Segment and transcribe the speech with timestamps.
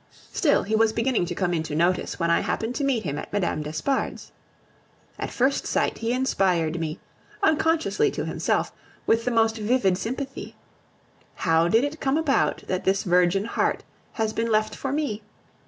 [0.33, 3.31] Still he was beginning to come into notice when I happened to meet him at
[3.31, 3.61] Mme.
[3.61, 4.31] d'Espard's.
[5.19, 6.99] At first sight he inspired me,
[7.43, 8.73] unconsciously to himself,
[9.05, 10.55] with the most vivid sympathy.
[11.35, 13.83] How did it come about that this virgin heart
[14.13, 15.21] has been left for me?